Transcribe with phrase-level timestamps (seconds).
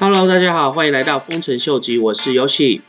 [0.00, 2.82] Hello，大家好，欢迎来到丰臣秀吉，我是 Yoshi。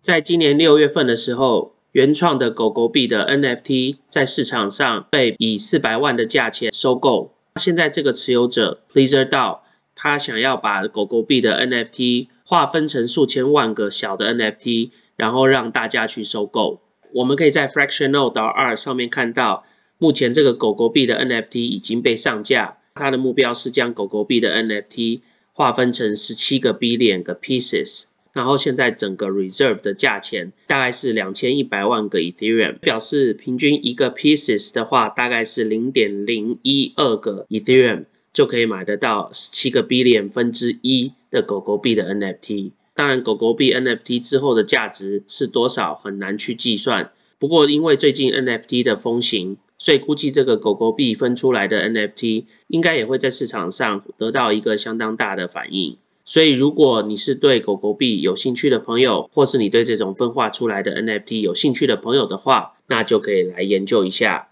[0.00, 7.34] 在今年六月份的时候，原创的狗狗币的 NFT 在市场上被以四百万的价钱收购。
[7.56, 9.58] 现在这个持有者 Pleaser DAO，
[9.94, 16.80] 他想要把狗狗币的 NFT 划分成数千万个小的 NFT，然后让大家去收购。
[17.12, 19.64] 我们可以在 Fractional 到二上面看到，
[19.98, 22.78] 目前这个狗狗币的 NFT 已经被上架。
[22.94, 25.20] 它的目标是将狗狗币的 NFT
[25.56, 42.72] 划分成十七个 billion 个 pieces，然后现在整个 reserve 的价钱大概是两千一百万个 Ethereum，表示平均一个 pieces 的话大概是零点零一二个 Ethereum 就可以买得到十七个 billion 分之一的狗狗币的 NFT。
[42.96, 47.12] 当然，狗狗币 NFT 之后的价值是多少很难去计算。
[47.38, 55.98] 不过，因为最近 NFT 的风行，所以估计这个狗狗币分出来的 NFT 应该也会在市场上得到一个相当大的反应。
[56.26, 64.48] 所以，如果你是对狗狗币有兴趣的朋友，或是你对这种分化出来的 NFT 有兴趣的朋友的话，那就可以来研究一下。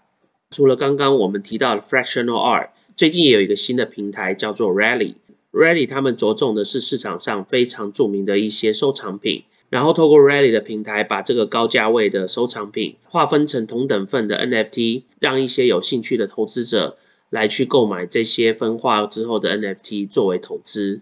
[0.51, 5.15] 除了刚刚我们提到的 Fractional Art，最近也有一个新的平台叫做 Rally。
[5.51, 9.43] Rally 他们着重的是市场上非常著名的一些收藏品，
[9.73, 16.95] 然后透过 Rally 的平台，把这个高价位的收藏品划分成同等份的 NFT，让一些有兴趣的投资者
[17.31, 21.01] 来去购买这些分化之后的 NFT 作为投资。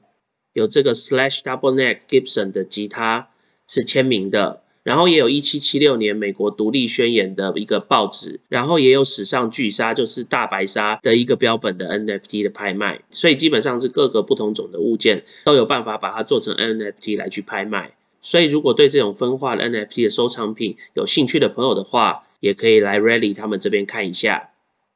[0.54, 3.28] 有这个 Slash Double Neck Gibson 的吉他
[3.68, 4.62] 是签名的。
[4.84, 17.96] 然后也有一七七六年美国独立宣言的一个报纸，然后也有史上巨鲨，就是大白鲨的一个标本的 NFT 的拍卖，所以基本上是各个不同种的物件都有办法把它做成 NFT 来去拍卖。
[18.22, 24.52] 所以如果对这种分化的 NFT 的收藏品有兴趣的朋友的话，也可以来 Rally 他们这边看一下。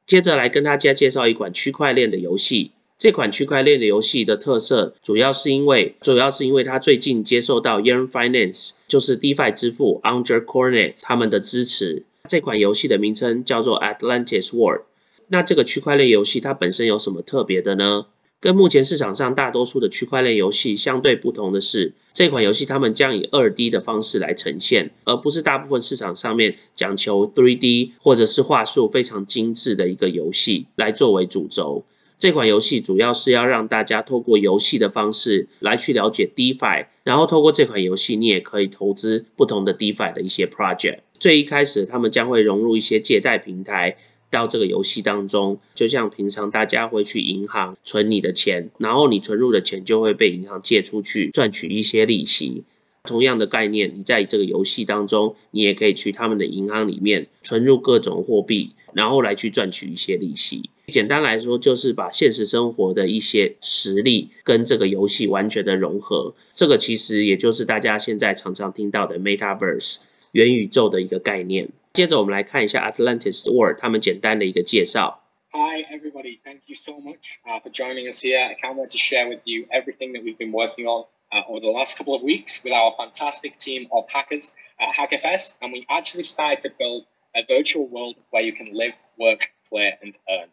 [0.06, 2.72] 接着来跟大家介绍一款区块链的游戏。
[2.98, 12.04] 这款区块链的游戏的特色，主要是因为主要是因为它最近接受到 Yarn Finance，就是 DeFi 支付 Under Cornet 他们的支持。
[12.26, 14.84] 这款游戏的名称叫做 Atlantis World。
[15.28, 18.06] 那这个区块链游戏它本身有什么特别的呢？
[18.40, 31.84] 跟目前市场上大多数的区块链游戏相对不同的是，这款游戏他们将以二 D 的方式来呈现，而不是大部分市场上面讲求 3D 或者是画术非常精致的一个游戏来作为主轴。
[32.18, 41.00] 这款游戏主要是要让大家透过游戏的方式来去了解 DeFi，然后透过这款游戏，你也可以投资不同的 DeFi 的一些 project。
[41.18, 43.96] 最一开始，他们将会融入一些借贷平台
[44.30, 52.64] 到这个游戏当中，就像平常大家会去银行存你的钱，然后你存入的钱就会被银行借出去赚取一些利息。
[53.04, 60.70] 同样的概念，你在这个游戏当中，你也可以去他们的银行里面存入各种货币，然后来去赚取一些利息。
[60.88, 66.34] 简单来说，就是把现实生活的一些实力跟这个游戏完全的融合。
[66.52, 69.98] 这个其实也就是大家现在常常听到的 Metaverse
[70.32, 71.68] 元宇宙的一个概念。
[71.95, 75.23] 接着我们来看一下 Atlantis World 他们简单的一个介绍。
[75.51, 78.39] Hi everybody, thank you so much for joining us here.
[78.39, 81.05] I can't wait to share with you everything that we've been working on.
[81.31, 85.57] uh, over the last couple of weeks with our fantastic team of hackers at HackerFest,
[85.61, 87.03] and we actually started to build
[87.35, 90.47] a virtual world where you can live, work, play, and earn.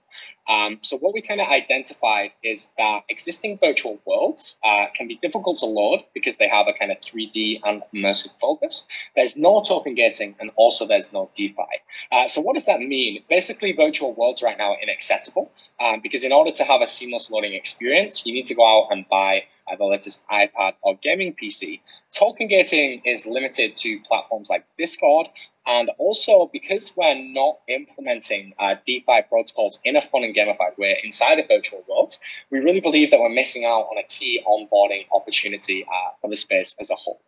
[0.48, 5.16] Um, so what we kind of identified is that existing virtual worlds uh, can be
[5.22, 8.88] difficult to load because they have a kind of 3D and immersive focus.
[9.16, 11.64] There's no token gating and also there's no DeFi.
[12.12, 13.24] Uh, so what does that mean?
[13.30, 17.32] Basically, virtual worlds right now are inaccessible um, because in order to have a seamless
[17.32, 19.44] loading experience, you need to go out and buy
[19.78, 21.80] the latest iPad or gaming PC.
[22.12, 25.28] Token gating is limited to platforms like Discord
[25.66, 31.00] and also, because we're not implementing uh, DeFi protocols in a fun and gamified way
[31.04, 32.20] inside of virtual worlds,
[32.50, 36.36] we really believe that we're missing out on a key onboarding opportunity uh, for the
[36.36, 37.22] space as a whole.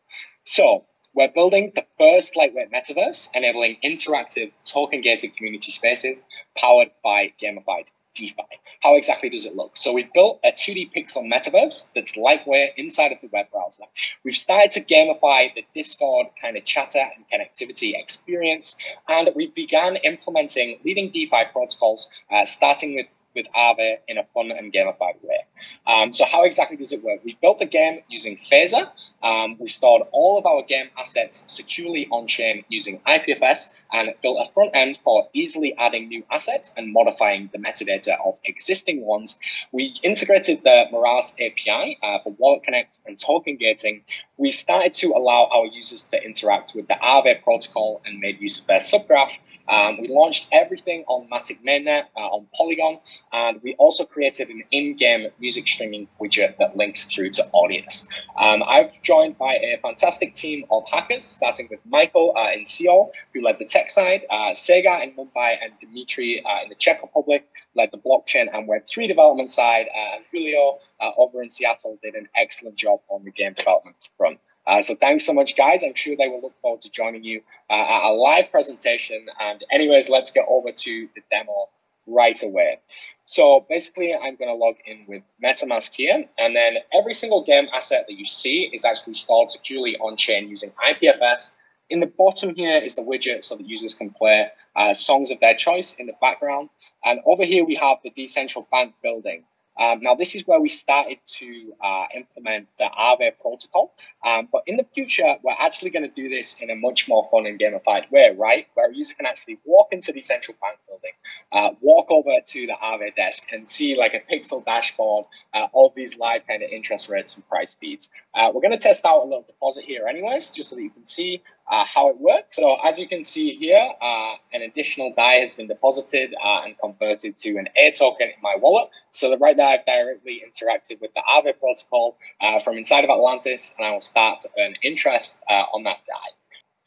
[0.44, 6.22] So, we're building the first lightweight metaverse, enabling interactive token gated community spaces
[6.57, 7.85] powered by gamified
[8.16, 8.44] DeFi.
[8.81, 9.78] How exactly does it look?
[9.78, 13.84] So we've built a 2D pixel metaverse that's lightweight inside of the web browser.
[14.24, 19.95] We've started to gamify the Discord kind of chatter and connectivity experience, and we began
[19.98, 25.45] implementing leading DeFi protocols, uh, starting with with Aave in a fun and gamified way.
[25.86, 27.19] Um, so how exactly does it work?
[27.24, 28.89] We built the game using Phaser,
[29.23, 34.47] um, we stored all of our game assets securely on chain using IPFS and built
[34.47, 39.39] a front end for easily adding new assets and modifying the metadata of existing ones.
[39.71, 44.03] We integrated the Mirage API uh, for Wallet Connect and token gating.
[44.38, 48.59] We started to allow our users to interact with the Aave protocol and made use
[48.59, 49.31] of their subgraph
[49.67, 53.00] Um, we launched everything on Matic Mainnet, uh, on Polygon,
[53.31, 58.07] and we also created an in-game music streaming widget that links through to Audius.
[58.38, 63.12] Um, I've joined by a fantastic team of hackers, starting with Michael uh, in Seoul,
[63.33, 67.01] who led the tech side, uh, Sega in Mumbai, and Dimitri uh, in the Czech
[67.01, 72.00] Republic led the blockchain and Web3 development side, uh, and Julio uh, over in Seattle
[72.01, 74.39] did an excellent job on the game development front.
[74.67, 75.83] Uh, so thanks so much, guys.
[75.83, 79.27] I'm sure they will look forward to joining you uh, at a live presentation.
[79.39, 81.69] And anyways, let's get over to the demo
[82.07, 82.79] right away.
[83.27, 87.67] So basically, I'm going to log in with MetaMask here, and then every single game
[87.73, 91.56] asset that you see is actually stored securely on chain using IPFS.
[91.89, 95.39] In the bottom here is the widget so that users can play uh, songs of
[95.39, 96.69] their choice in the background.
[97.03, 99.44] And over here, we have the decentral bank building.
[99.77, 103.94] Um, now, this is where we started to uh, implement the Aave protocol.
[104.25, 107.27] Um, but in the future, we're actually going to do this in a much more
[107.31, 108.68] fun and gamified way, right?
[108.74, 111.12] Where a user can actually walk into the central bank building,
[111.51, 115.94] uh, walk over to the Aave desk and see like a pixel dashboard uh, of
[115.95, 118.10] these live kind of interest rates and price feeds.
[118.33, 120.89] Uh, we're going to test out a little deposit here anyways, just so that you
[120.89, 122.56] can see uh, how it works.
[122.56, 126.76] So as you can see here, uh, an additional DAI has been deposited uh, and
[126.79, 128.91] converted to an A token in my wallet.
[129.12, 133.11] So that right now I've directly interacted with the Aave protocol uh, from inside of
[133.11, 136.35] Atlantis, and I will start to earn interest uh, on that DAI.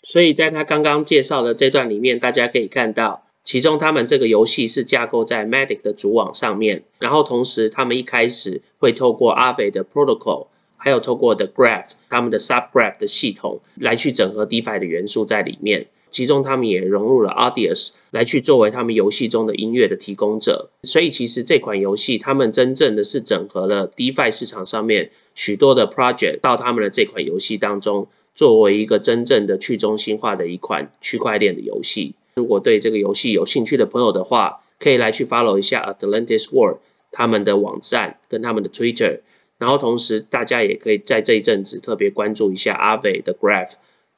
[0.06, 10.48] 所以在他刚刚介绍的这段里面，大家可以看到，其中他们这个游戏是架构在 Matic 的主网上面，然后同时他们一开始会透过 Aave 的 protocol
[10.78, 20.70] 还有透过 The Graph 他们的 Subgraph 的系统来去整合 DeFi 的元素在里面，其中他们也融入了 Audius 来去作为他们游戏中的音乐的提供者。
[20.82, 32.14] 所以其实这款游戏他们真正的是整合了 DeFi 市场上面许多的 project 到他们的这款游戏当中，作为一个真正的去中心化的一款区块链的游戏。
[32.36, 36.78] 如果对这个游戏有兴趣的朋友的话，可以来去 follow 一下 Atlantis World
[37.10, 39.20] 他们的网站跟他们的 Twitter。
[39.58, 43.72] 然后同时，大家也可以在这一阵子特别关注一下 Aave 的 Graph、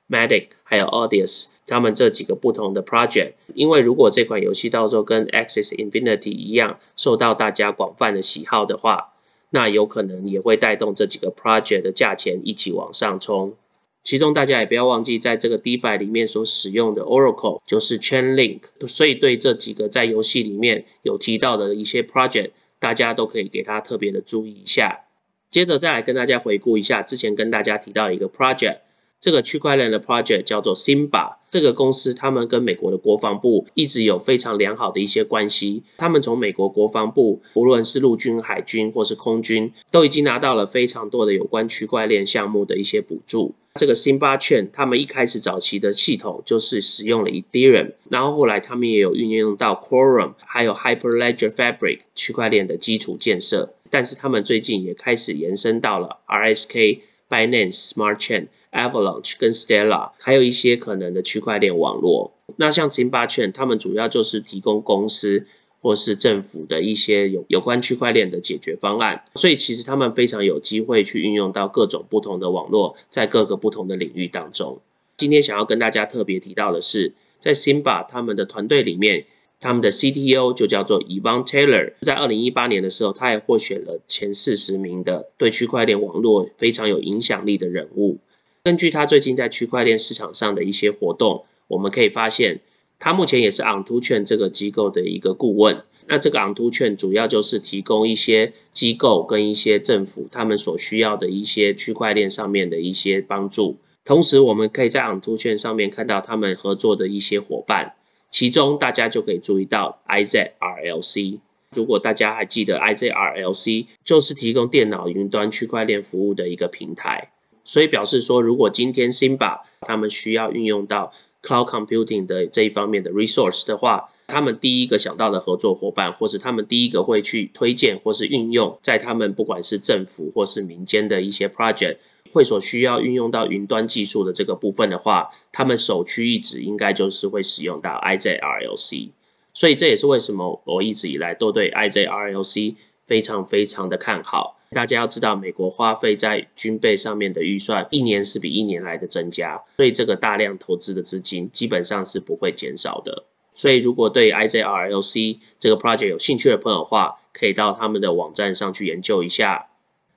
[0.09, 3.33] Matic 还有 Audius 他们这几个不同的 project。
[3.55, 9.15] 因为如果这款游戏到时候跟 Access Infinity 一样受到大家广泛的喜好的话，
[9.49, 13.55] 那有可能也会带动这几个 project 的价钱一起往上冲。
[14.03, 25.05] 其中大家也不要忘记，在这个 DeFi 里面所使用的 Oracle 就是 Chainlink，所以对这几个在游戏里面有提到的一些 project，大家都可以给它特别的注意一下。
[25.51, 28.79] 接着再来跟大家回顾一下之前跟大家提到一个 project，
[29.21, 31.39] 这个区块链的 project 叫做 Simba。
[31.51, 35.83] 这个公司他们跟美国的国防部一直有非常良好的一些关系。
[35.99, 43.57] 他们从美国国防部，无论是陆军、海军或是空军，都已经拿到了非常多的有关区块链项目的一些补助。
[43.75, 53.75] 这个 Simba 券，他们一开始早期的系统就是使用了 Ethereum，然后后来他们也有运用到 Quorum，还有 Hyperledger Fabric 区块链的基础建设。
[53.91, 62.33] 但是他们最近也开始延伸到了 RSK、Binance Smart Chain、Avalanche 跟 Stella，还有一些可能的区块链网络。
[62.57, 65.47] 那像 Simba Chain，，他们主要就是提供公司
[65.81, 74.81] 或是政府的一些有有关区块链的解决方案，所以其实他们非常有机会去运用到各种不同的网络，在各个不同的领域当中。
[75.17, 79.27] 今天想要跟大家特别提到的是，在 Simba 他们的团队里面。
[79.61, 88.19] 他们的 CTO 就叫做 Evan Taylor，在二零一八年的时候，他也获选了前四十名的对区块链网络非常有影响力的人物。
[88.65, 92.61] 根据他最近在区块链市场上的一些活动，我们可以发现，
[92.99, 95.83] 他目前也是 Onto 券这个机构的一个顾问。
[96.07, 103.77] 那这个 Onto 券主要就是提供一些机构跟一些政府他们所需要的一些区块链上面的一些帮助。
[104.05, 107.95] 同时，我们可以在 Onto 券上面看到他们合作的一些伙伴。
[108.31, 111.41] 其中大家就可以注意到 IZRLC。
[111.75, 117.31] 如果大家还记得 IZRLC，就是提供电脑云端区块链服务的一个平台。
[117.63, 131.97] 所以表示说，如果今天 Simba 他们需要运用到 Cloud Computing 的这一方面的 resource 的话，他们第一个想到的合作伙伴，或是他们第一个会去推荐或是运用，在他们不管是政府或是民间的一些 project。
[132.33, 139.09] 会所需要运用到云端技术的这个部分的话，他们首屈一指，应该就是会使用到 IZRLC。
[139.53, 142.77] 所以这也是为什么我一直以来都对 IZRLC
[143.11, 144.57] 非常非常的看好。
[144.71, 153.25] 大家要知道，美国花费在军备上面的预算，一年是比一年来的增加，所以这个大量投资的资金基本上是不会减少的。
[153.53, 159.71] 所以如果对 IZRLC 这个 project 有兴趣的朋友的话，可以到他们的网站上去研究一下。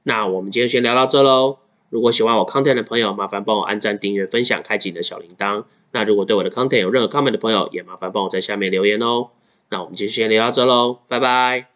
[0.03, 1.57] 那我们今天先聊到这喽。
[1.89, 5.63] 如果喜欢我 content 的朋友，麻烦帮我按赞、订阅、分享、开启你的小铃铛。
[5.91, 9.29] 那如果对我的 content 有任何 comment 的朋友，也麻烦帮我在下面留言哦。
[9.69, 11.72] 那我们就先聊到这喽，拜拜。